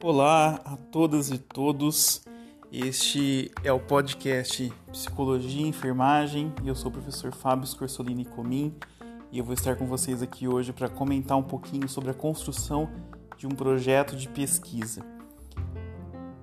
[0.00, 2.22] Olá a todas e todos.
[2.70, 8.72] Este é o podcast Psicologia e Enfermagem eu sou o professor Fábio Scorsolini Comim
[9.32, 12.88] e eu vou estar com vocês aqui hoje para comentar um pouquinho sobre a construção
[13.36, 15.04] de um projeto de pesquisa.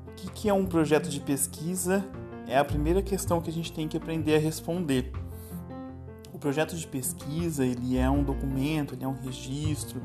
[0.09, 2.05] O que é um projeto de pesquisa?
[2.49, 5.13] É a primeira questão que a gente tem que aprender a responder.
[6.33, 10.01] O projeto de pesquisa ele é um documento, ele é um registro,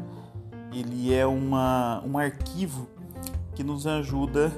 [0.72, 2.88] ele é uma, um arquivo
[3.60, 4.50] que nos ajuda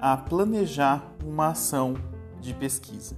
[0.00, 1.94] a planejar uma ação
[2.40, 3.16] de pesquisa.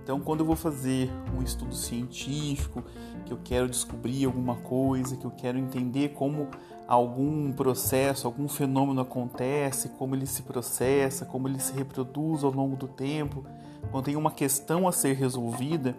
[0.00, 2.84] Então, quando eu vou fazer um estudo científico,
[3.26, 6.46] que eu quero descobrir alguma coisa, que eu quero entender como
[6.86, 12.76] algum processo, algum fenômeno acontece, como ele se processa, como ele se reproduz ao longo
[12.76, 13.44] do tempo,
[13.90, 15.96] quando tem uma questão a ser resolvida,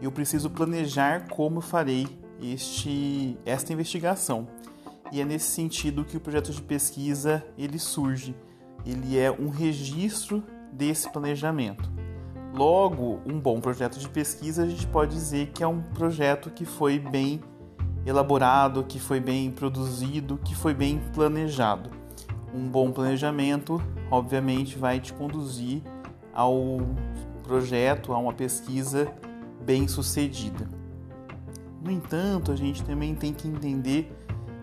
[0.00, 2.06] eu preciso planejar como farei
[2.40, 4.46] este, esta investigação
[5.12, 8.34] e é nesse sentido que o projeto de pesquisa ele surge.
[8.84, 11.90] Ele é um registro desse planejamento.
[12.54, 16.64] Logo, um bom projeto de pesquisa a gente pode dizer que é um projeto que
[16.64, 17.40] foi bem
[18.04, 21.90] elaborado, que foi bem produzido, que foi bem planejado.
[22.52, 23.80] Um bom planejamento,
[24.10, 25.82] obviamente, vai te conduzir
[26.32, 26.80] ao
[27.42, 29.12] projeto, a uma pesquisa
[29.64, 30.68] bem sucedida.
[31.82, 34.12] No entanto, a gente também tem que entender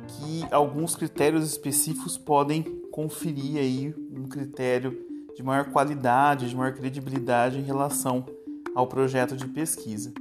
[0.07, 4.97] que alguns critérios específicos podem conferir aí um critério
[5.35, 8.25] de maior qualidade, de maior credibilidade em relação
[8.73, 10.11] ao projeto de pesquisa.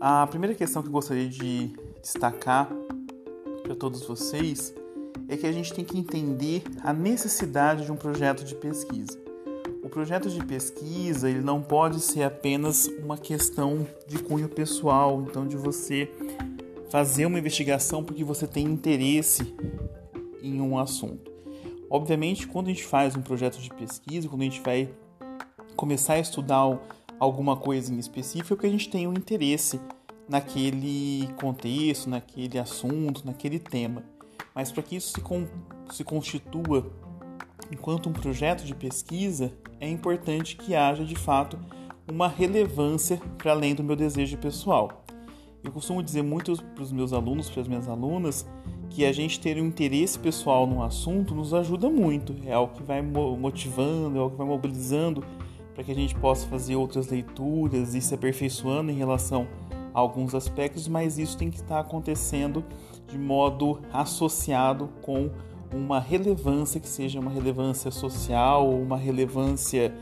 [0.00, 1.70] A primeira questão que eu gostaria de
[2.02, 2.68] destacar
[3.62, 4.74] para todos vocês
[5.28, 9.18] é que a gente tem que entender a necessidade de um projeto de pesquisa.
[9.82, 15.46] O projeto de pesquisa ele não pode ser apenas uma questão de cunho pessoal, então
[15.46, 16.10] de você
[16.96, 19.54] fazer uma investigação porque você tem interesse
[20.42, 21.30] em um assunto.
[21.90, 24.88] Obviamente, quando a gente faz um projeto de pesquisa, quando a gente vai
[25.76, 26.80] começar a estudar
[27.20, 29.78] alguma coisa em específico, é porque a gente tem um interesse
[30.26, 34.02] naquele contexto, naquele assunto, naquele tema.
[34.54, 35.46] Mas para que isso se, con
[35.90, 36.90] se constitua
[37.70, 41.58] enquanto um projeto de pesquisa, é importante que haja de fato
[42.10, 45.04] uma relevância para além do meu desejo pessoal.
[45.66, 48.46] Eu costumo dizer muito para os meus alunos, para as minhas alunas,
[48.88, 52.36] que a gente ter um interesse pessoal num assunto nos ajuda muito.
[52.46, 55.24] É algo que vai motivando, é algo que vai mobilizando
[55.74, 59.48] para que a gente possa fazer outras leituras e se aperfeiçoando em relação
[59.92, 62.64] a alguns aspectos, mas isso tem que estar acontecendo
[63.08, 65.30] de modo associado com
[65.74, 69.92] uma relevância que seja uma relevância social uma relevância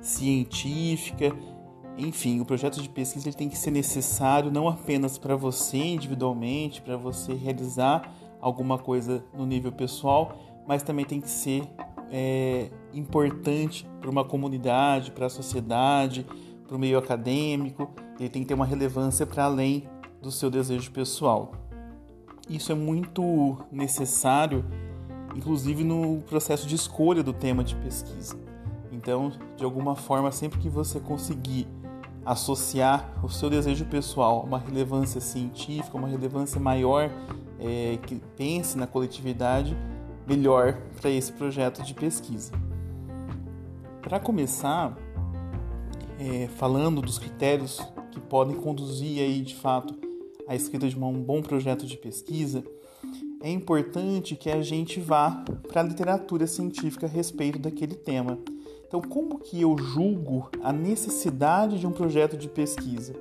[0.00, 1.36] científica
[1.96, 6.82] enfim, o projeto de pesquisa ele tem que ser necessário não apenas para você individualmente,
[6.82, 11.62] para você realizar alguma coisa no nível pessoal, mas também tem que ser
[12.10, 16.26] é, importante para uma comunidade, para a sociedade,
[16.66, 17.90] para o meio acadêmico.
[18.18, 19.88] Ele tem que ter uma relevância para além
[20.20, 21.52] do seu desejo pessoal.
[22.48, 24.64] Isso é muito necessário,
[25.34, 28.36] inclusive no processo de escolha do tema de pesquisa.
[28.92, 31.66] Então, de alguma forma, sempre que você conseguir
[32.24, 37.10] associar o seu desejo pessoal a uma relevância científica, uma relevância maior
[37.58, 39.76] é, que pense na coletividade,
[40.26, 42.52] melhor para esse projeto de pesquisa.
[44.00, 44.96] Para começar,
[46.18, 47.80] é, falando dos critérios
[48.10, 49.94] que podem conduzir aí de fato
[50.46, 52.64] a escrita de um bom projeto de pesquisa,
[53.42, 58.38] é importante que a gente vá para a literatura científica a respeito daquele tema.
[58.94, 63.12] Então, como que eu julgo a necessidade de um projeto de pesquisa?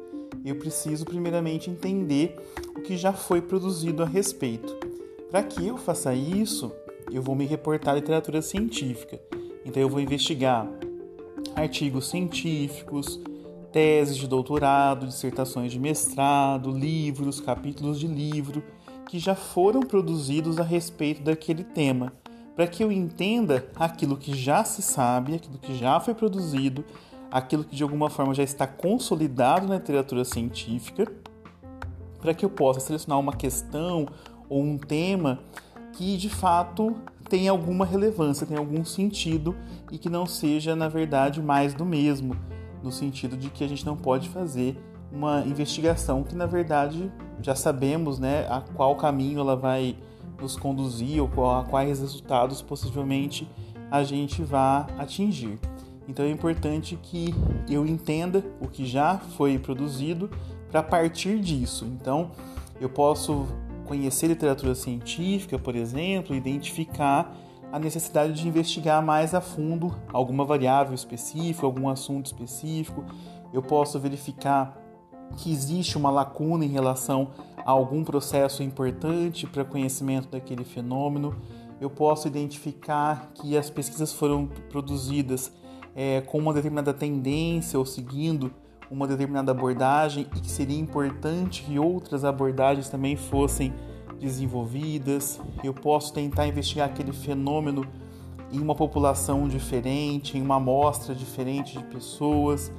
[0.46, 2.38] Eu preciso primeiramente entender
[2.78, 4.72] o que já foi produzido a respeito.
[5.32, 6.72] Para que eu faça isso,
[7.12, 9.20] eu vou me reportar à literatura científica.
[9.66, 10.70] Então eu vou investigar
[11.56, 13.20] artigos científicos,
[13.72, 18.62] teses de doutorado, dissertações de mestrado, livros, capítulos de livro
[19.10, 22.14] que já foram produzidos a respeito daquele tema
[22.56, 26.86] para que eu entenda aquilo que já se sabe, aquilo que já foi produzido,
[27.32, 31.12] aquilo que de alguma forma já está consolidado na literatura científica,
[32.22, 34.08] para que eu possa selecionar uma questão
[34.48, 35.40] ou um tema
[35.94, 36.96] que de fato
[37.28, 39.56] tenha alguma relevância, tenha algum sentido
[39.92, 42.36] e que não seja, na verdade, mais do mesmo,
[42.84, 44.78] no sentido de que a gente não pode fazer
[45.12, 47.12] uma investigação que, na verdade,
[47.42, 49.96] já sabemos né, a qual caminho ela vai
[50.44, 51.30] nos conduzir ou
[51.70, 53.50] quais resultados possivelmente
[53.90, 55.58] a gente vá atingir.
[56.08, 57.34] Então é importante que
[57.70, 60.30] eu entenda o que já foi produzido
[60.70, 61.86] para partir disso.
[61.86, 62.32] Então
[62.80, 63.48] eu posso
[63.86, 67.36] conhecer literatura científica, por exemplo, identificar
[67.72, 73.04] a necessidade de investigar mais a fundo alguma variável específica, algum assunto específico.
[73.52, 74.78] Eu posso verificar
[75.38, 77.30] que existe uma lacuna em relação
[77.72, 81.36] algum processo importante para conhecimento daquele fenômeno.
[81.80, 85.52] Eu posso identificar que as pesquisas foram produzidas
[85.96, 88.52] é, com uma determinada tendência ou seguindo
[88.90, 93.74] uma determinada abordagem e que seria importante que outras abordagens também fossem
[94.20, 95.40] desenvolvidas.
[95.64, 97.86] Eu posso tentar investigar aquele fenômeno
[98.52, 102.72] em uma população diferente, em uma amostra diferente de pessoas.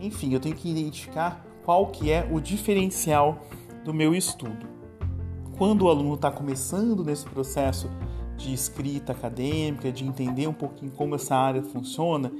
[0.00, 3.38] Enfim, eu tenho que identificar qual que é o diferencial
[3.84, 4.66] do meu estudo.
[5.56, 7.88] Quando o aluno está começando nesse processo
[8.36, 12.32] de escrita acadêmica, de entender um pouquinho como essa área funciona,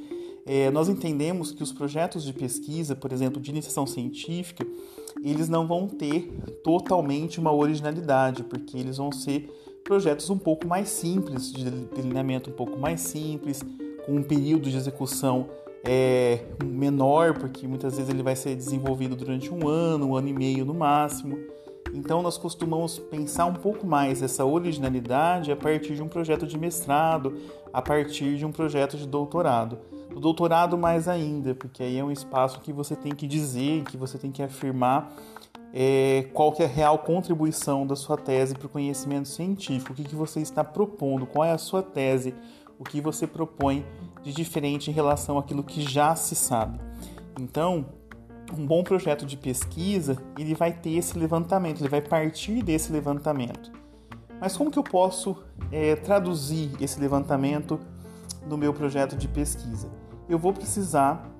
[0.45, 4.67] é, nós entendemos que os projetos de pesquisa, por exemplo, de iniciação científica,
[5.23, 6.33] eles não vão ter
[6.65, 9.49] totalmente uma originalidade, porque eles vão ser
[9.85, 13.63] projetos um pouco mais simples, de delineamento um pouco mais simples,
[14.05, 15.49] com um período de execução
[15.85, 20.33] é, menor, porque muitas vezes ele vai ser desenvolvido durante um ano, um ano e
[20.33, 21.39] meio no máximo.
[21.95, 26.59] Então, nós costumamos pensar um pouco mais essa originalidade a partir de um projeto de
[26.59, 27.37] mestrado,
[27.73, 29.79] a partir de um projeto de doutorado.
[30.11, 33.97] No doutorado, mais ainda, porque aí é um espaço que você tem que dizer, que
[33.97, 35.15] você tem que afirmar
[35.73, 39.97] é, qual que é a real contribuição da sua tese para o conhecimento científico, o
[39.97, 42.35] que, que você está propondo, qual é a sua tese,
[42.79, 43.85] o que você propõe
[44.23, 46.79] de diferente em relação àquilo que já se sabe.
[47.41, 47.87] Então,
[48.57, 53.73] um bom projeto de pesquisa, ele vai ter esse levantamento, ele vai partir desse levantamento.
[54.41, 55.37] Mas como que eu posso
[55.71, 57.81] é, traduzir esse levantamento
[58.47, 59.89] no meu projeto de pesquisa?
[60.29, 61.31] Eu vou precisar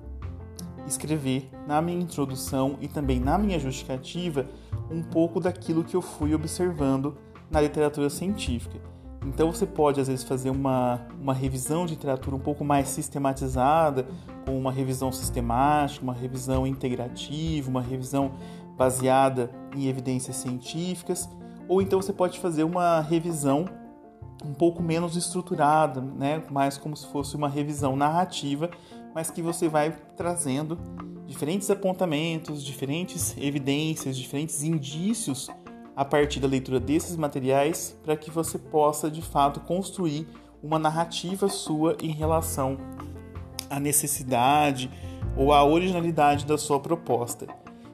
[0.87, 4.45] escrever na minha introdução e também na minha justificativa
[4.89, 7.17] um pouco daquilo que eu fui observando
[7.49, 8.92] na literatura científica.
[9.25, 14.05] Então você pode às vezes fazer uma, uma revisão de literatura um pouco mais sistematizada,
[14.45, 18.31] com uma revisão sistemática, uma revisão integrativa, uma revisão
[18.77, 21.29] baseada em evidências científicas,
[21.67, 23.65] ou então você pode fazer uma revisão
[24.43, 26.43] um pouco menos estruturada, né?
[26.49, 28.69] mais como se fosse uma revisão narrativa,
[29.15, 30.77] mas que você vai trazendo
[31.25, 35.49] diferentes apontamentos, diferentes evidências, diferentes indícios
[35.95, 40.27] a partir da leitura desses materiais para que você possa de fato construir
[40.61, 42.77] uma narrativa sua em relação
[43.69, 44.89] à necessidade
[45.35, 47.47] ou à originalidade da sua proposta.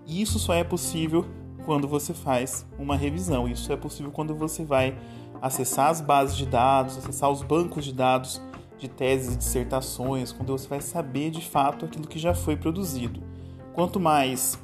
[0.06, 1.26] E isso só é possível
[1.66, 3.48] quando você faz uma revisão.
[3.48, 4.98] Isso é possível quando você vai
[5.42, 8.42] acessar as bases de dados, acessar os bancos de dados
[8.78, 13.22] de teses e dissertações, quando você vai saber de fato aquilo que já foi produzido.
[13.74, 14.58] Quanto mais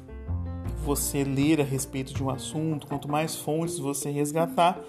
[0.86, 4.80] você ler a respeito de um assunto, quanto mais fontes você resgatar,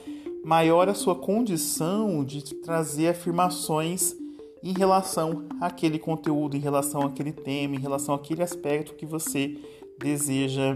[0.45, 4.15] maior a sua condição de trazer afirmações
[4.61, 9.57] em relação àquele conteúdo, em relação àquele tema, em relação àquele aspecto que você
[9.97, 10.75] deseja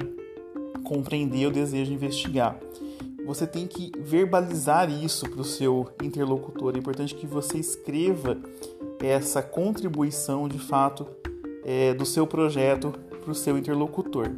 [0.83, 2.59] compreender ou deseja investigar.
[3.23, 6.73] Você tem que verbalizar isso para o seu interlocutor.
[6.75, 8.39] É importante que você escreva
[8.99, 11.07] essa contribuição de fato
[11.63, 12.91] é, do seu projeto
[13.21, 14.31] para o seu interlocutor.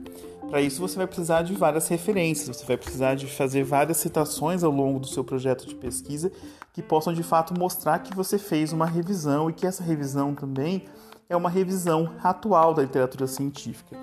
[0.54, 4.64] Para isso, você vai precisar de várias referências, você vai precisar de fazer várias citações
[4.64, 6.32] ao longo do seu projeto de pesquisa
[6.72, 10.86] que possam de fato mostrar que você fez uma revisão e que essa revisão também
[11.28, 14.00] é uma revisão atual da literatura científica.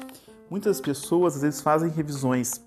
[0.50, 2.61] Muitas pessoas às vezes fazem revisões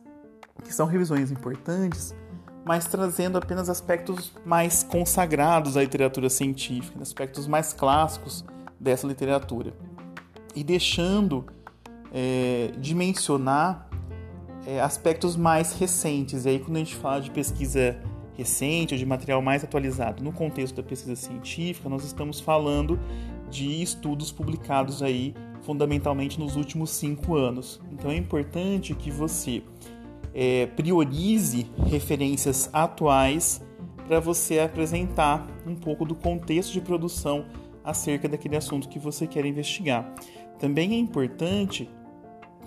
[0.64, 2.16] que são revisões importantes,
[2.64, 8.46] mas trazendo apenas aspectos mais consagrados à literatura científica, aspectos mais clássicos
[8.80, 9.74] dessa literatura,
[10.56, 11.46] e deixando
[12.14, 13.90] é, dimensionar
[14.68, 16.46] é, aspectos mais recentes.
[16.46, 18.00] E aí, quando a gente fala de pesquisa
[18.36, 23.00] recente ou de material mais atualizado no contexto da pesquisa científica, nós estamos falando
[23.50, 27.80] de estudos publicados aí fundamentalmente nos últimos cinco anos.
[27.92, 29.64] Então é importante que você
[30.34, 33.62] é, priorize referências atuais
[34.08, 37.46] para você apresentar um pouco do contexto de produção
[37.84, 40.14] acerca daquele assunto que você quer investigar.
[40.60, 41.90] Também é importante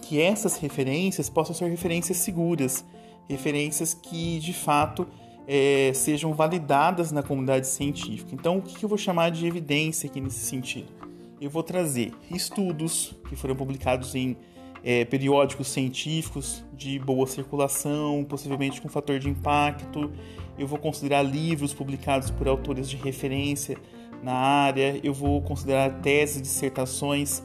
[0.08, 2.84] que essas referências possam ser referências seguras,
[3.28, 5.06] referências que de fato
[5.48, 8.30] é, sejam validadas na comunidade científica.
[8.32, 10.92] Então, o que eu vou chamar de evidência aqui nesse sentido?
[11.40, 14.36] Eu vou trazer estudos que foram publicados em
[14.84, 20.12] é, periódicos científicos de boa circulação, possivelmente com fator de impacto.
[20.56, 23.76] Eu vou considerar livros publicados por autores de referência
[24.22, 25.00] na área.
[25.02, 27.42] Eu vou considerar teses, dissertações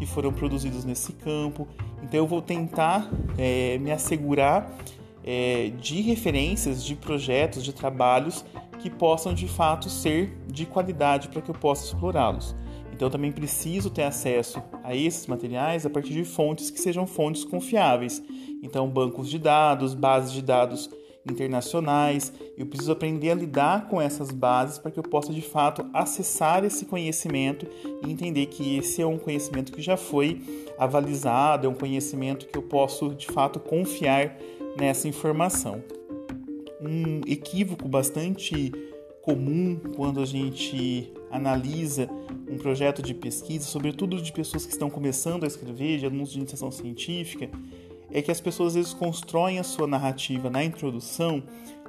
[0.00, 1.68] que foram produzidos nesse campo.
[2.02, 4.74] Então eu vou tentar é, me assegurar
[5.22, 8.42] é, de referências, de projetos, de trabalhos
[8.78, 12.56] que possam de fato ser de qualidade para que eu possa explorá-los.
[12.94, 17.06] Então eu também preciso ter acesso a esses materiais a partir de fontes que sejam
[17.06, 18.22] fontes confiáveis.
[18.62, 20.88] Então, bancos de dados, bases de dados
[21.30, 22.32] internacionais.
[22.56, 26.64] Eu preciso aprender a lidar com essas bases para que eu possa de fato acessar
[26.64, 27.66] esse conhecimento
[28.04, 30.40] e entender que esse é um conhecimento que já foi
[30.78, 34.36] avalizado, é um conhecimento que eu posso de fato confiar
[34.76, 35.82] nessa informação.
[36.80, 38.72] Um equívoco bastante
[39.22, 42.08] comum quando a gente analisa
[42.48, 46.38] um projeto de pesquisa, sobretudo de pessoas que estão começando a escrever, de alunos de
[46.38, 47.48] iniciação científica,
[48.12, 51.42] é que as pessoas às vezes constroem a sua narrativa na introdução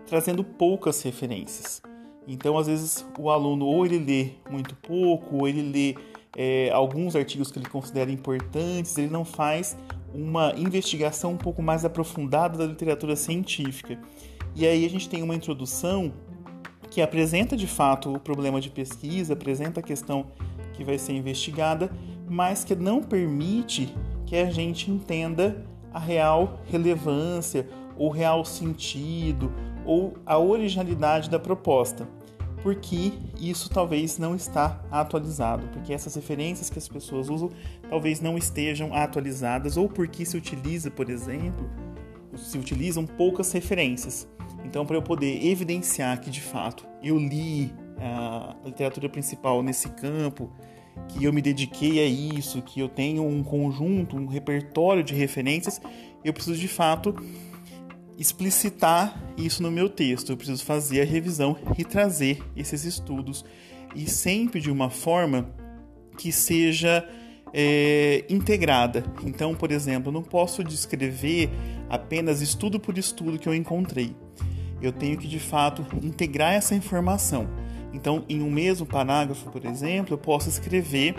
[0.07, 1.81] trazendo poucas referências.
[2.27, 5.95] Então, às vezes, o aluno ou ele lê muito pouco, ou ele lê
[6.35, 9.77] é, alguns artigos que ele considera importantes, ele não faz
[10.13, 13.97] uma investigação um pouco mais aprofundada da literatura científica.
[14.55, 16.13] E aí a gente tem uma introdução
[16.89, 20.27] que apresenta de fato o problema de pesquisa, apresenta a questão
[20.73, 21.89] que vai ser investigada,
[22.29, 23.93] mas que não permite
[24.25, 27.67] que a gente entenda a real relevância,
[27.97, 29.51] ou real sentido,
[29.85, 32.07] ou a originalidade da proposta,
[32.63, 37.49] porque isso talvez não está atualizado, porque essas referências que as pessoas usam
[37.89, 41.69] talvez não estejam atualizadas, ou porque se utiliza, por exemplo,
[42.35, 44.27] se utilizam poucas referências.
[44.63, 50.51] Então, para eu poder evidenciar que de fato eu li a literatura principal nesse campo,
[51.07, 55.81] que eu me dediquei a isso, que eu tenho um conjunto, um repertório de referências,
[56.23, 57.15] eu preciso de fato
[58.17, 60.31] explicitar isso no meu texto.
[60.31, 63.43] Eu preciso fazer a revisão e trazer esses estudos
[63.95, 65.49] e sempre de uma forma
[66.17, 67.07] que seja
[67.53, 69.03] é, integrada.
[69.25, 71.49] Então, por exemplo, eu não posso descrever
[71.89, 74.15] apenas estudo por estudo que eu encontrei.
[74.81, 77.47] Eu tenho que de fato integrar essa informação.
[77.93, 81.15] Então, em um mesmo parágrafo, por exemplo, eu posso escrever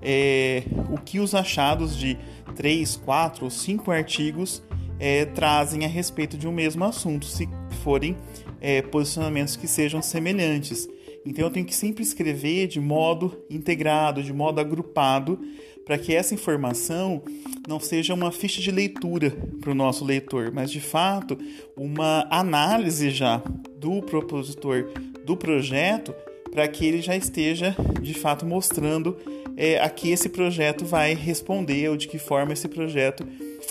[0.00, 2.18] é, o que os achados de
[2.54, 4.62] três, quatro ou cinco artigos
[4.98, 7.48] é, trazem a respeito de um mesmo assunto, se
[7.82, 8.16] forem
[8.60, 10.88] é, posicionamentos que sejam semelhantes.
[11.24, 15.40] Então, eu tenho que sempre escrever de modo integrado, de modo agrupado,
[15.84, 17.22] para que essa informação
[17.66, 21.38] não seja uma ficha de leitura para o nosso leitor, mas de fato
[21.76, 23.42] uma análise já
[23.76, 24.90] do propositor
[25.24, 26.14] do projeto
[26.50, 29.16] para que ele já esteja de fato mostrando
[29.56, 33.26] é, a que esse projeto vai responder ou de que forma esse projeto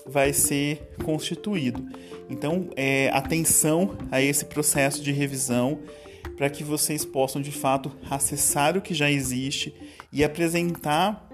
[0.06, 1.86] vai ser constituído.
[2.30, 5.80] Então, é, atenção a esse processo de revisão
[6.38, 9.74] para que vocês possam de fato acessar o que já existe
[10.12, 11.31] e apresentar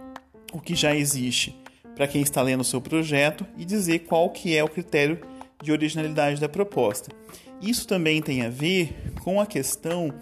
[0.54, 1.56] o que já existe
[1.96, 5.20] para quem está lendo o seu projeto e dizer qual que é o critério
[5.62, 7.12] de originalidade da proposta.
[7.62, 10.14] Isso também tem a ver com a questão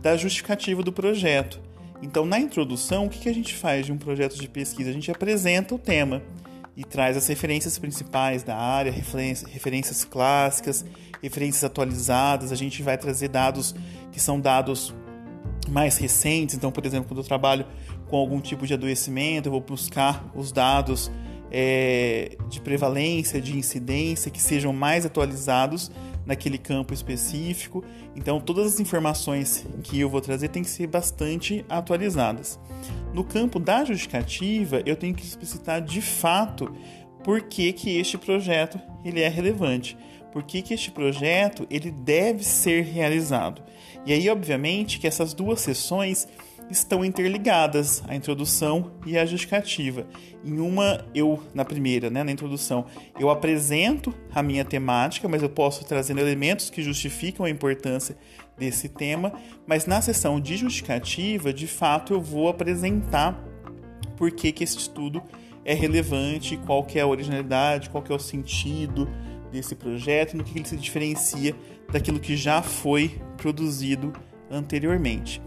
[0.00, 1.60] da justificativa do projeto.
[2.02, 4.88] Então, na introdução, o que a gente faz de um projeto de pesquisa?
[4.88, 6.22] A gente apresenta o tema
[6.74, 10.82] e traz as referências principais da área, referências clássicas,
[11.22, 12.52] referências atualizadas.
[12.52, 13.74] A gente vai trazer dados
[14.10, 14.94] que são dados
[15.68, 16.54] mais recentes.
[16.54, 17.66] Então, por exemplo, quando eu trabalho
[18.10, 21.10] com algum tipo de adoecimento, eu vou buscar os dados
[21.50, 25.90] é, de prevalência, de incidência, que sejam mais atualizados
[26.26, 27.84] naquele campo específico.
[28.16, 32.58] Então, todas as informações que eu vou trazer têm que ser bastante atualizadas.
[33.14, 36.72] No campo da justificativa, eu tenho que explicitar de fato
[37.22, 39.96] por que, que este projeto ele é relevante,
[40.32, 43.62] por que, que este projeto ele deve ser realizado.
[44.06, 46.26] E aí, obviamente, que essas duas sessões
[46.70, 50.06] estão interligadas, a introdução e a justificativa.
[50.44, 52.86] Em uma, eu, na primeira, né, na introdução,
[53.18, 58.16] eu apresento a minha temática, mas eu posso trazer elementos que justificam a importância
[58.56, 59.32] desse tema,
[59.66, 63.42] mas na sessão de justificativa, de fato, eu vou apresentar
[64.16, 65.22] por que, que esse estudo
[65.64, 69.08] é relevante, qual que é a originalidade, qual que é o sentido
[69.50, 71.54] desse projeto, no que ele se diferencia
[71.90, 74.12] daquilo que já foi produzido
[74.50, 75.42] anteriormente.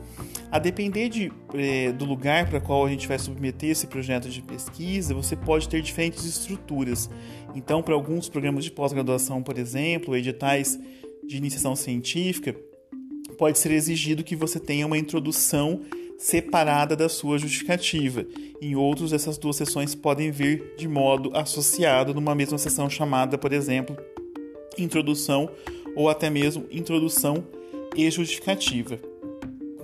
[0.52, 4.42] A depender de, eh, do lugar para qual a gente vai submeter esse projeto de
[4.42, 7.10] pesquisa, você pode ter diferentes estruturas.
[7.56, 10.80] Então, para alguns programas de pós-graduação, por exemplo, editais
[11.28, 12.56] de iniciação científica,
[13.38, 15.82] pode ser exigido que você tenha uma introdução
[16.18, 18.26] separada da sua justificativa.
[18.62, 23.52] Em outros, essas duas sessões podem vir de modo associado numa mesma sessão chamada, por
[23.52, 23.98] exemplo,
[24.78, 25.50] introdução
[25.96, 27.46] ou até mesmo introdução
[27.96, 29.00] e justificativa.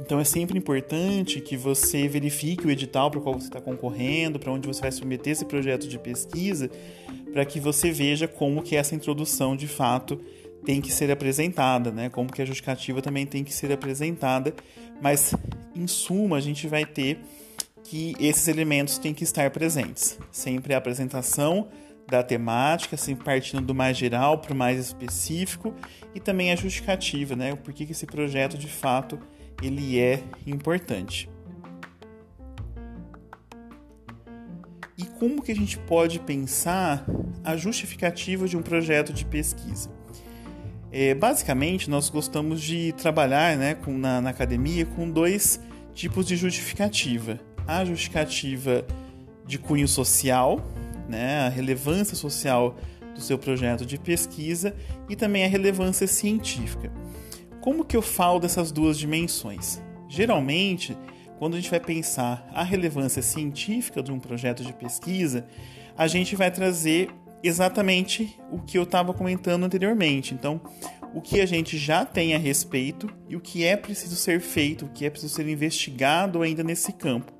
[0.09, 4.39] Então é sempre importante que você verifique o edital para o qual você está concorrendo,
[4.39, 6.67] para onde você vai submeter esse projeto de pesquisa,
[7.31, 10.19] para que você veja como que essa introdução de fato
[10.65, 12.09] tem que ser apresentada, né?
[12.09, 14.51] Como que a justificativa também tem que ser apresentada,
[14.99, 15.35] mas
[15.75, 17.19] em suma a gente vai ter
[17.83, 20.17] que esses elementos têm que estar presentes.
[20.31, 21.67] Sempre a apresentação
[22.07, 25.71] da temática, sempre partindo do mais geral para o mais específico
[26.15, 27.55] e também a justificativa, né?
[27.55, 29.19] Porquê que esse projeto de fato
[29.61, 31.29] ele é importante.
[34.97, 37.05] E como que a gente pode pensar
[37.43, 39.89] a justificativa de um projeto de pesquisa?
[40.91, 45.59] É, basicamente, nós gostamos de trabalhar né, com, na, na academia com dois
[45.93, 47.39] tipos de justificativa.
[47.67, 48.85] A justificativa
[49.45, 50.65] de cunho social,
[51.07, 52.75] né, a relevância social
[53.13, 54.75] do seu projeto de pesquisa
[55.07, 56.91] e também a relevância científica.
[57.61, 59.81] Como que eu falo dessas duas dimensões?
[60.07, 60.97] Geralmente,
[61.37, 65.45] quando a gente vai pensar a relevância científica de um projeto de pesquisa,
[65.97, 67.09] a gente vai trazer
[67.43, 70.33] exatamente o que eu estava comentando anteriormente.
[70.33, 70.61] Então,
[71.13, 74.85] o que a gente já tem a respeito e o que é preciso ser feito,
[74.85, 77.38] o que é preciso ser investigado ainda nesse campo.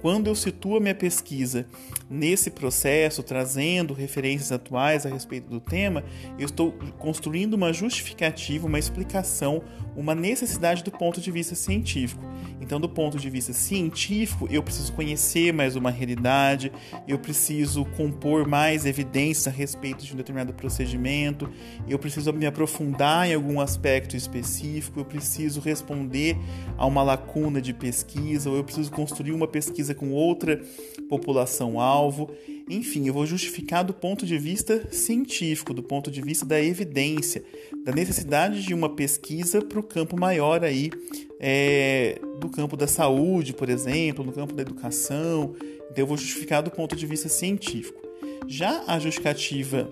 [0.00, 1.66] Quando eu situo a minha pesquisa
[2.08, 6.04] nesse processo, trazendo referências atuais a respeito do tema,
[6.38, 9.62] eu estou construindo uma justificativa, uma explicação,
[9.96, 12.22] uma necessidade do ponto de vista científico.
[12.60, 16.72] Então, do ponto de vista científico, eu preciso conhecer mais uma realidade,
[17.06, 21.50] eu preciso compor mais evidências a respeito de um determinado procedimento,
[21.88, 26.36] eu preciso me aprofundar em algum aspecto específico, eu preciso responder
[26.76, 30.60] a uma lacuna de pesquisa, ou eu preciso construir uma pesquisa com outra
[31.08, 32.30] população-alvo.
[32.68, 37.42] Enfim, eu vou justificar do ponto de vista científico, do ponto de vista da evidência,
[37.84, 40.90] da necessidade de uma pesquisa para o campo maior aí,
[41.40, 45.54] é, do campo da saúde, por exemplo, no campo da educação.
[45.90, 48.00] Então, eu vou justificar do ponto de vista científico.
[48.46, 49.88] Já a justificativa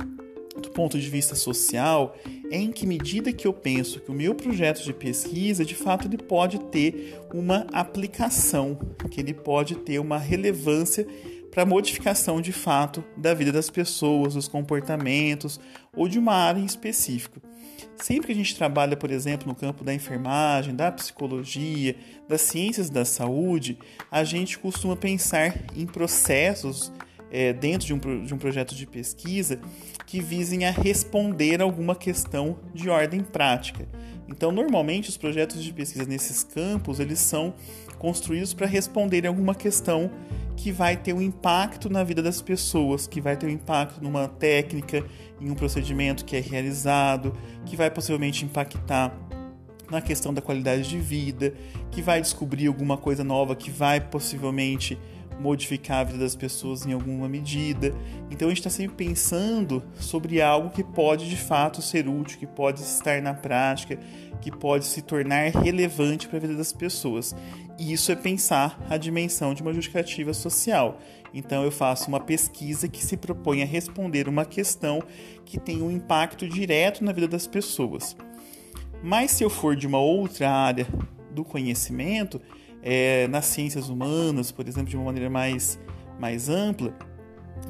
[0.61, 2.17] do ponto de vista social
[2.51, 6.07] é em que medida que eu penso que o meu projeto de pesquisa, de fato,
[6.07, 8.79] ele pode ter uma aplicação,
[9.11, 11.07] que ele pode ter uma relevância
[11.51, 15.59] para a modificação de fato da vida das pessoas, dos comportamentos
[15.95, 17.41] ou de uma área em específico.
[17.97, 21.97] Sempre que a gente trabalha, por exemplo, no campo da enfermagem, da psicologia,
[22.29, 23.79] das ciências da saúde,
[24.11, 26.93] a gente costuma pensar em processos
[27.31, 29.61] é, dentro de um, de um projeto de pesquisa
[30.07, 33.89] que visem a responder alguma questão de ordem prática.
[34.29, 37.55] Então, normalmente, os projetos de pesquisa nesses campos eles são
[37.99, 40.11] construídos para responder alguma questão
[40.57, 44.27] que vai ter um impacto na vida das pessoas, que vai ter um impacto numa
[44.27, 45.05] técnica,
[45.41, 47.33] em um procedimento que é realizado,
[47.65, 49.15] que vai possivelmente impactar
[49.91, 51.55] na questão da qualidade de vida,
[51.91, 54.99] que vai descobrir alguma coisa nova que vai possivelmente
[55.39, 57.95] modificar a vida das pessoas em alguma medida.
[58.31, 62.47] Então a gente está sempre pensando sobre algo que pode de fato ser útil, que
[62.47, 63.99] pode estar na prática,
[64.41, 67.35] que pode se tornar relevante para a vida das pessoas.
[67.79, 70.99] E isso é pensar a dimensão de uma justificativa social.
[71.35, 75.03] Então eu faço uma pesquisa que se propõe a responder uma questão
[75.45, 78.17] que tem um impacto direto na vida das pessoas.
[79.03, 80.87] Mas se eu for de uma outra área
[81.31, 82.41] do conhecimento,
[82.83, 85.79] é, nas ciências humanas, por exemplo, de uma maneira mais,
[86.19, 86.95] mais ampla,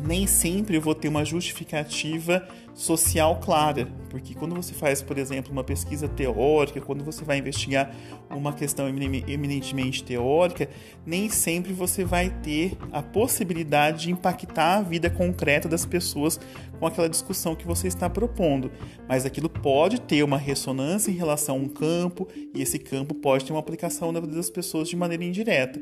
[0.04, 5.50] nem sempre eu vou ter uma justificativa social clara, porque quando você faz, por exemplo,
[5.50, 7.94] uma pesquisa teórica, quando você vai investigar
[8.28, 10.68] uma questão eminentemente teórica,
[11.04, 16.38] nem sempre você vai ter a possibilidade de impactar a vida concreta das pessoas
[16.78, 18.70] com aquela discussão que você está propondo,
[19.08, 23.46] mas aquilo pode ter uma ressonância em relação a um campo e esse campo pode
[23.46, 25.80] ter uma aplicação na vida das pessoas de maneira indireta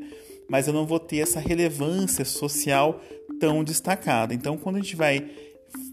[0.49, 3.01] mas eu não vou ter essa relevância social
[3.39, 4.33] tão destacada.
[4.33, 5.29] Então, quando a gente vai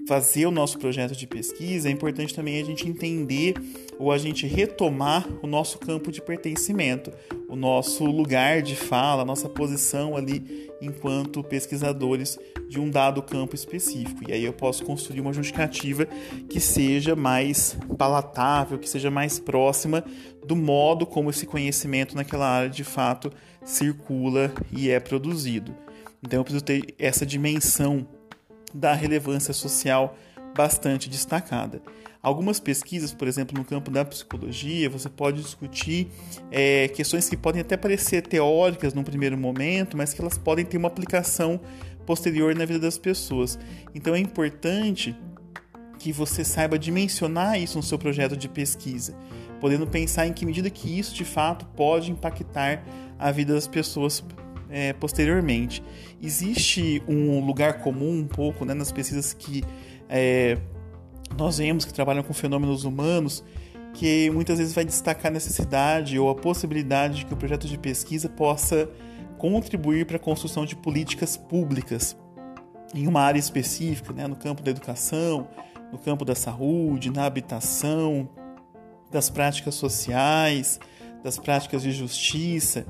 [0.06, 3.54] fazer o nosso projeto de pesquisa, é importante também a gente entender
[3.98, 7.12] ou a gente retomar o nosso campo de pertencimento,
[7.52, 13.54] o nosso lugar de fala, a nossa posição ali enquanto pesquisadores de um dado campo
[13.54, 14.22] específico.
[14.26, 16.06] E aí eu posso construir uma justificativa
[16.48, 20.02] que seja mais palatável, que seja mais próxima
[20.46, 23.30] do modo como esse conhecimento naquela área de fato
[23.62, 25.74] circula e é produzido.
[26.22, 28.08] Então eu preciso ter essa dimensão
[28.72, 30.16] da relevância social
[30.56, 31.82] bastante destacada.
[32.22, 36.08] Algumas pesquisas, por exemplo, no campo da psicologia, você pode discutir
[36.52, 40.76] é, questões que podem até parecer teóricas num primeiro momento, mas que elas podem ter
[40.76, 41.60] uma aplicação
[42.06, 43.58] posterior na vida das pessoas.
[43.92, 45.16] Então é importante
[45.98, 49.16] que você saiba dimensionar isso no seu projeto de pesquisa,
[49.60, 52.84] podendo pensar em que medida que isso de fato pode impactar
[53.18, 54.22] a vida das pessoas
[54.70, 55.82] é, posteriormente.
[56.22, 59.64] Existe um lugar comum um pouco né, nas pesquisas que
[60.08, 60.56] é,
[61.36, 63.44] nós vemos que trabalham com fenômenos humanos
[63.94, 67.76] que muitas vezes vai destacar a necessidade ou a possibilidade de que o projeto de
[67.78, 68.88] pesquisa possa
[69.38, 72.16] contribuir para a construção de políticas públicas
[72.94, 75.48] em uma área específica, né, no campo da educação,
[75.90, 78.28] no campo da saúde, na habitação,
[79.10, 80.80] das práticas sociais,
[81.22, 82.86] das práticas de justiça.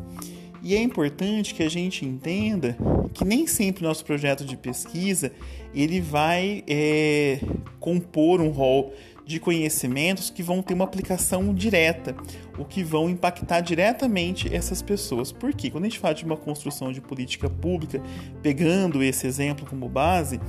[0.63, 2.77] E é importante que a gente entenda
[3.13, 5.33] que nem sempre o nosso projeto de pesquisa
[5.75, 7.41] ele vai é,
[7.81, 8.93] compor um rol
[9.27, 12.15] de conhecimentos que vão ter uma aplicação direta,
[12.59, 15.33] o que vão impactar diretamente essas pessoas.
[15.33, 18.01] Porque quando a gente fala de uma construção de política pública,
[18.41, 20.41] pegando esse exemplo como base,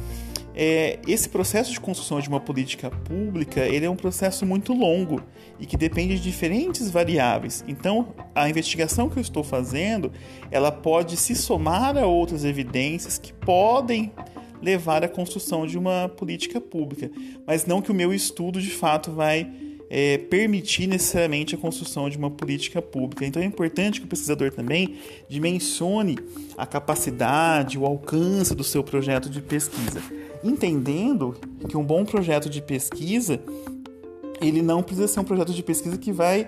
[0.56, 5.22] é, esse processo de construção de uma política pública ele é um processo muito longo
[5.60, 7.64] e que depende de diferentes variáveis.
[7.68, 10.12] Então, a investigação que eu estou fazendo,
[10.52, 14.12] ela pode se somar a outras evidências que podem
[14.62, 17.12] levar à construção de uma política pública,
[17.46, 19.52] mas não que o meu estudo de fato vai
[19.90, 23.26] é, permitir necessariamente a construção de uma política pública.
[23.26, 24.96] Então é importante que o pesquisador também
[25.30, 26.18] dimensione
[26.58, 30.02] a capacidade, o alcance do seu projeto de pesquisa,
[30.44, 31.36] entendendo
[31.68, 33.40] que um bom projeto de pesquisa
[34.42, 36.48] ele não precisa ser um projeto de pesquisa que vai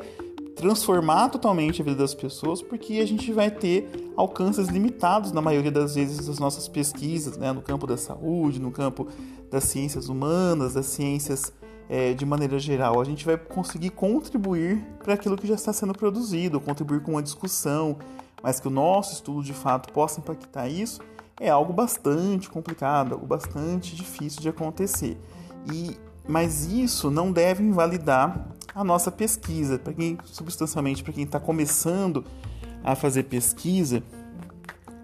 [0.55, 5.71] transformar totalmente a vida das pessoas, porque a gente vai ter alcances limitados na maioria
[5.71, 7.51] das vezes das nossas pesquisas, né?
[7.51, 9.08] no campo da saúde, no campo
[9.51, 11.53] das ciências humanas, das ciências
[11.89, 13.01] é, de maneira geral.
[13.01, 17.23] A gente vai conseguir contribuir para aquilo que já está sendo produzido, contribuir com uma
[17.23, 17.97] discussão,
[18.41, 21.01] mas que o nosso estudo de fato possa impactar isso
[21.39, 25.17] é algo bastante complicado, algo bastante difícil de acontecer.
[25.71, 29.78] E mas isso não deve invalidar a nossa pesquisa.
[29.78, 32.26] Para quem, substancialmente, para quem está começando
[32.84, 34.02] a fazer pesquisa,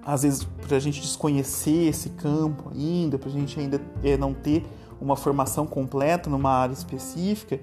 [0.04, 4.34] às vezes para a gente desconhecer esse campo ainda, para a gente ainda é, não
[4.34, 4.66] ter
[5.00, 7.60] uma formação completa numa área específica,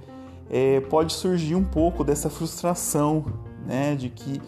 [0.51, 3.25] é, pode surgir um pouco dessa frustração,
[3.67, 4.41] né, de que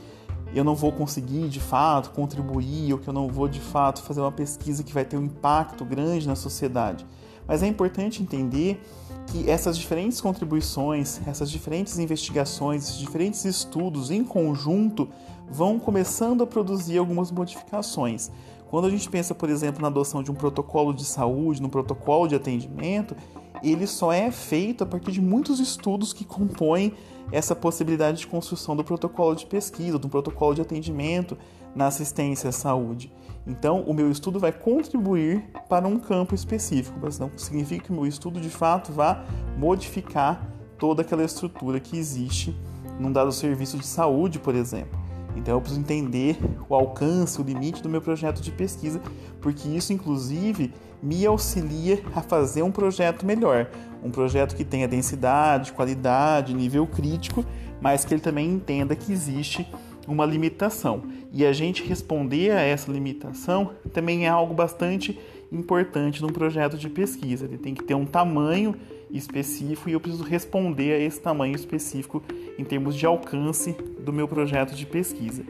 [0.54, 4.20] eu não vou conseguir de fato contribuir, ou que eu não vou de fato fazer
[4.20, 7.06] uma pesquisa que vai ter um impacto grande na sociedade.
[7.46, 8.82] Mas é importante entender
[9.26, 15.08] que essas diferentes contribuições, essas diferentes investigações, esses diferentes estudos em conjunto
[15.48, 18.30] vão começando a produzir algumas modificações.
[18.70, 22.28] Quando a gente pensa, por exemplo, na adoção de um protocolo de saúde, no protocolo
[22.28, 23.16] de atendimento,
[23.62, 26.94] ele só é feito a partir de muitos estudos que compõem
[27.32, 31.36] essa possibilidade de construção do protocolo de pesquisa, do protocolo de atendimento
[31.74, 33.12] na assistência à saúde.
[33.46, 37.94] Então, o meu estudo vai contribuir para um campo específico, mas não significa que o
[37.94, 39.24] meu estudo de fato vá
[39.56, 42.56] modificar toda aquela estrutura que existe
[42.98, 44.98] num dado serviço de saúde, por exemplo.
[45.36, 46.36] Então, eu preciso entender
[46.68, 49.00] o alcance, o limite do meu projeto de pesquisa,
[49.40, 53.68] porque isso, inclusive, me auxilia a fazer um projeto melhor,
[54.02, 57.44] um projeto que tenha densidade, qualidade, nível crítico,
[57.80, 59.66] mas que ele também entenda que existe
[60.06, 61.02] uma limitação.
[61.32, 65.18] E a gente responder a essa limitação também é algo bastante
[65.52, 67.44] importante num projeto de pesquisa.
[67.44, 68.74] Ele tem que ter um tamanho
[69.10, 72.22] específico e eu preciso responder a esse tamanho específico
[72.58, 75.44] em termos de alcance do meu projeto de pesquisa.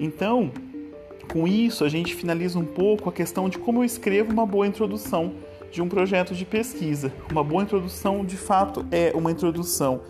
[0.00, 0.52] Então,
[1.32, 4.66] com isso, a gente finaliza um pouco a questão de como eu escrevo uma boa
[4.66, 5.34] introdução
[5.70, 7.12] de um projeto de pesquisa.
[7.30, 10.00] Uma boa introdução, de fato, é uma introdução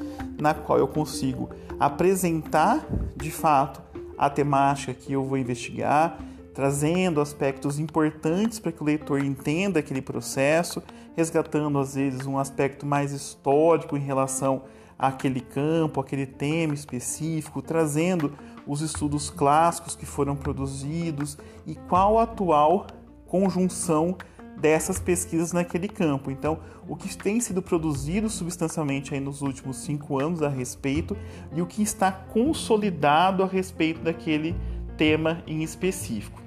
[0.41, 3.83] na qual eu consigo apresentar, de fato,
[4.17, 6.19] a temática que eu vou investigar,
[6.55, 10.83] trazendo aspectos importantes para que o leitor entenda aquele processo,
[11.15, 14.63] resgatando às vezes um aspecto mais histórico em relação
[14.99, 18.33] àquele campo, aquele tema específico, trazendo
[18.67, 22.87] os estudos clássicos que foram produzidos e qual a atual
[23.27, 24.17] conjunção
[24.59, 26.31] dessas pesquisas naquele campo.
[26.31, 31.17] Então, o que tem sido produzido substancialmente aí nos últimos cinco anos a respeito
[31.55, 34.55] e o que está consolidado a respeito daquele
[34.97, 36.41] tema em específico.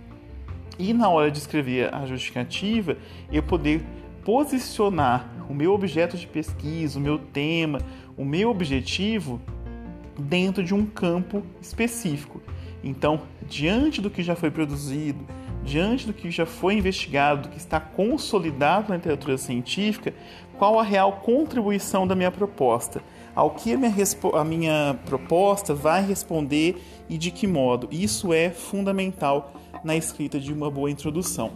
[0.77, 2.97] E na hora de escrever a justificativa,
[3.32, 3.86] eu poder
[4.23, 7.79] posicionar o meu objeto de pesquisa, o meu tema,
[8.15, 9.41] o meu objetivo
[10.21, 12.41] dentro de um campo específico.
[12.84, 15.25] Então, diante do que já foi produzido,
[15.63, 20.13] diante do que já foi investigado, do que está consolidado na literatura científica,
[20.58, 23.01] qual a real contribuição da minha proposta?
[23.36, 23.93] Ao que a minha,
[24.34, 27.88] a minha proposta vai responder e de que modo?
[27.91, 29.53] Isso é fundamental
[29.84, 31.51] na escrita de uma boa introdução.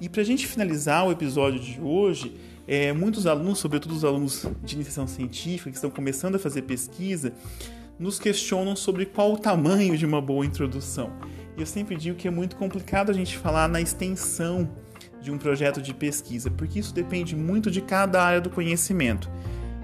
[0.00, 2.34] E para a gente finalizar o episódio de hoje,
[2.66, 7.32] é, muitos alunos, sobretudo os alunos de iniciação científica que estão começando a fazer pesquisa,
[7.98, 11.12] nos questionam sobre qual o tamanho de uma boa introdução.
[11.56, 14.68] E eu sempre digo que é muito complicado a gente falar na extensão
[15.20, 19.30] de um projeto de pesquisa, porque isso depende muito de cada área do conhecimento.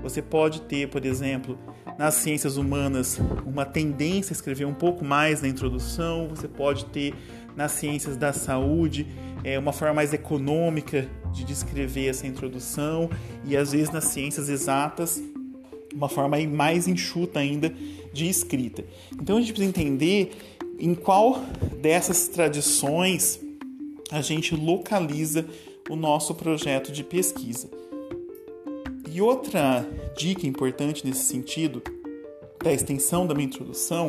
[0.02, 1.58] Você pode ter, por exemplo,
[1.98, 7.14] nas ciências humanas, uma tendência a escrever um pouco mais na introdução, você pode ter
[7.56, 9.06] nas ciências da saúde
[9.44, 13.08] é, uma forma mais econômica de descrever essa introdução,
[13.44, 15.22] e às vezes nas ciências exatas,
[15.94, 17.72] uma forma mais enxuta ainda
[18.12, 18.84] de escrita.
[19.12, 20.32] Então a gente precisa entender
[20.78, 21.42] em qual
[21.80, 23.40] dessas tradições
[24.10, 25.46] a gente localiza
[25.88, 27.68] o nosso projeto de pesquisa.
[29.10, 31.82] E outra dica importante nesse sentido,
[32.62, 34.08] da extensão da minha introdução,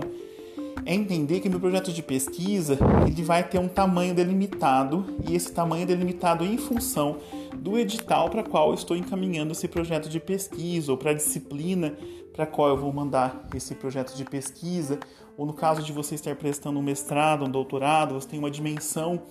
[0.86, 5.52] é entender que meu projeto de pesquisa ele vai ter um tamanho delimitado e esse
[5.52, 7.18] tamanho é delimitado em função
[7.64, 11.96] do edital para qual estou encaminhando esse projeto de pesquisa ou para a disciplina
[12.34, 15.00] para qual eu vou mandar esse projeto de pesquisa
[15.38, 19.24] ou no caso de você estar prestando um mestrado, um doutorado, você tem uma dimensão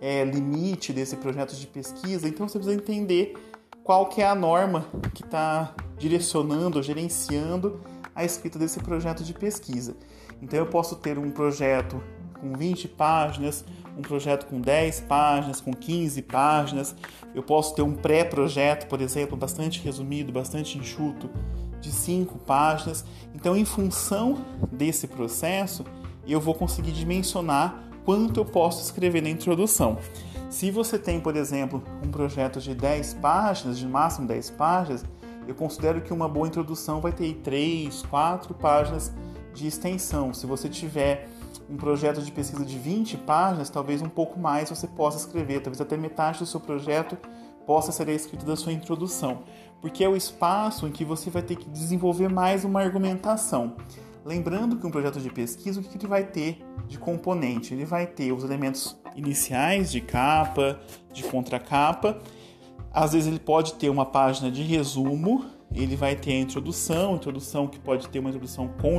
[0.00, 3.34] é, limite desse projeto de pesquisa, então você precisa entender
[3.82, 7.80] qual que é a norma que está direcionando, gerenciando
[8.14, 9.96] a escrita desse projeto de pesquisa.
[10.40, 12.00] Então eu posso ter um projeto
[12.40, 13.64] com 20 páginas,
[14.00, 16.96] um projeto com 10 páginas, com 15 páginas.
[17.34, 21.30] Eu posso ter um pré-projeto, por exemplo, bastante resumido, bastante enxuto,
[21.80, 23.04] de 5 páginas.
[23.34, 25.84] Então, em função desse processo,
[26.26, 29.98] eu vou conseguir dimensionar quanto eu posso escrever na introdução.
[30.48, 35.04] Se você tem, por exemplo, um projeto de 10 páginas, de máximo 10 páginas,
[35.46, 39.12] eu considero que uma boa introdução vai ter 3, 4 páginas
[39.54, 40.32] de extensão.
[40.34, 41.28] Se você tiver
[41.68, 45.80] um projeto de pesquisa de 20 páginas, talvez um pouco mais você possa escrever, talvez
[45.80, 47.16] até metade do seu projeto
[47.66, 49.42] possa ser escrito da sua introdução,
[49.80, 53.76] porque é o espaço em que você vai ter que desenvolver mais uma argumentação.
[54.24, 57.72] Lembrando que um projeto de pesquisa, o que ele vai ter de componente?
[57.72, 60.78] Ele vai ter os elementos iniciais de capa,
[61.12, 62.18] de contracapa.
[62.92, 67.66] Às vezes ele pode ter uma página de resumo, ele vai ter a introdução, introdução
[67.66, 68.98] que pode ter uma introdução com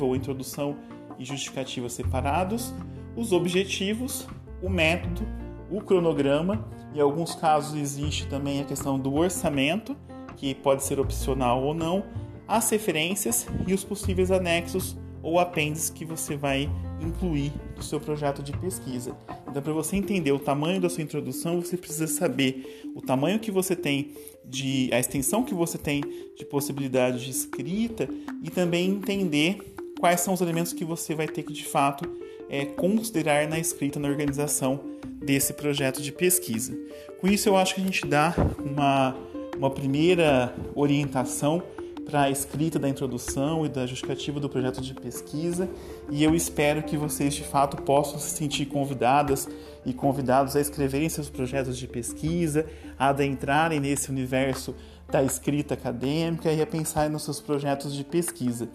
[0.00, 0.76] ou introdução
[1.18, 2.72] e justificativa separados,
[3.16, 4.26] os objetivos,
[4.62, 5.26] o método,
[5.70, 9.96] o cronograma, em alguns casos existe também a questão do orçamento,
[10.36, 12.04] que pode ser opcional ou não,
[12.46, 18.42] as referências e os possíveis anexos ou apêndices que você vai incluir no seu projeto
[18.42, 19.16] de pesquisa.
[19.48, 23.50] Então, para você entender o tamanho da sua introdução, você precisa saber o tamanho que
[23.50, 24.12] você tem
[24.44, 26.02] de a extensão que você tem
[26.36, 28.08] de possibilidade de escrita
[28.42, 29.73] e também entender
[30.04, 32.06] quais são os elementos que você vai ter que de fato
[32.50, 34.78] é, considerar na escrita, na organização
[35.24, 36.76] desse projeto de pesquisa.
[37.18, 39.16] Com isso, eu acho que a gente dá uma,
[39.56, 41.62] uma primeira orientação
[42.04, 45.70] para a escrita da introdução e da justificativa do projeto de pesquisa
[46.10, 49.48] e eu espero que vocês de fato possam se sentir convidadas
[49.86, 52.66] e convidados a escreverem seus projetos de pesquisa,
[52.98, 54.74] a adentrarem nesse universo
[55.10, 58.68] da escrita acadêmica e a pensarem nos seus projetos de pesquisa.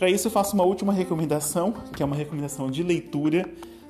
[0.00, 3.44] Para isso, eu faço uma última recomendação, que é uma recomendação de leitura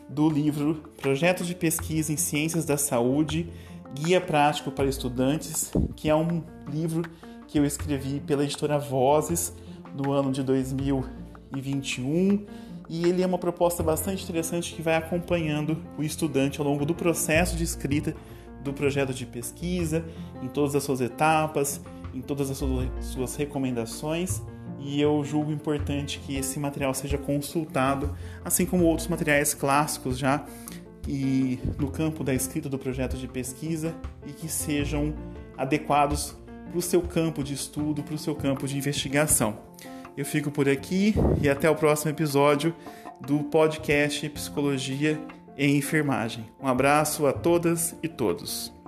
[0.09, 3.49] do livro Projetos de Pesquisa em Ciências da Saúde,
[3.95, 7.09] Guia Prático para Estudantes, que é um livro
[7.47, 9.55] que eu escrevi pela editora Vozes
[9.95, 12.45] no ano de 2021
[12.89, 16.93] e ele é uma proposta bastante interessante que vai acompanhando o estudante ao longo do
[16.93, 18.17] processo de escrita
[18.65, 20.05] do projeto de pesquisa,
[20.43, 21.81] em todas as suas etapas,
[22.13, 22.61] em todas as
[23.01, 24.43] suas recomendações,
[24.81, 30.45] e eu julgo importante que esse material seja consultado, assim como outros materiais clássicos já
[31.07, 33.95] e no campo da escrita do projeto de pesquisa
[34.27, 35.15] e que sejam
[35.57, 36.37] adequados
[36.69, 39.59] para o seu campo de estudo, para o seu campo de investigação.
[40.17, 42.75] Eu fico por aqui e até o próximo episódio
[43.21, 45.21] do podcast Psicologia
[45.57, 46.47] em Enfermagem.
[46.61, 48.80] Um abraço a todas e todos.